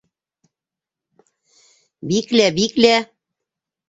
[2.13, 2.95] Биклә, биклә!